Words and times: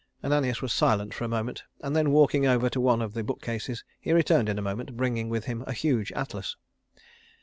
Ananias 0.23 0.63
was 0.63 0.73
silent 0.73 1.13
for 1.13 1.25
a 1.25 1.27
moment, 1.27 1.63
and 1.81 1.95
then 1.95 2.09
walking 2.09 2.47
over 2.47 2.71
to 2.71 2.81
one 2.81 3.03
of 3.03 3.13
the 3.13 3.23
bookcases, 3.23 3.83
he 3.99 4.11
returned 4.13 4.49
in 4.49 4.57
a 4.57 4.61
moment, 4.63 4.97
bringing 4.97 5.29
with 5.29 5.45
him 5.45 5.63
a 5.67 5.73
huge 5.73 6.11
atlas. 6.13 6.55